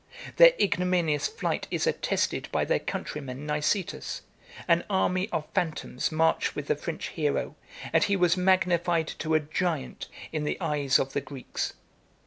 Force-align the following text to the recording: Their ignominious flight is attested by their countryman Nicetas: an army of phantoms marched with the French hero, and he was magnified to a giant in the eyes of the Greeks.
Their 0.37 0.53
ignominious 0.59 1.27
flight 1.27 1.67
is 1.69 1.85
attested 1.85 2.49
by 2.51 2.65
their 2.65 2.79
countryman 2.79 3.45
Nicetas: 3.45 4.21
an 4.67 4.83
army 4.89 5.29
of 5.31 5.47
phantoms 5.53 6.11
marched 6.11 6.55
with 6.55 6.65
the 6.65 6.75
French 6.75 7.09
hero, 7.09 7.55
and 7.93 8.03
he 8.03 8.15
was 8.15 8.35
magnified 8.35 9.09
to 9.19 9.35
a 9.35 9.39
giant 9.39 10.07
in 10.31 10.43
the 10.43 10.57
eyes 10.59 10.97
of 10.97 11.13
the 11.13 11.21
Greeks. 11.21 11.73